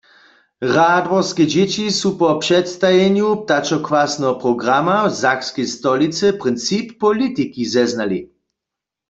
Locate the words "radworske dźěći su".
0.75-2.09